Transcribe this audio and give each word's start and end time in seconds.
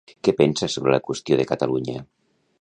Què 0.27 0.33
pensa 0.37 0.69
sobre 0.75 0.95
la 0.95 1.01
qüestió 1.09 1.39
de 1.43 1.47
Catalunya? 1.53 2.03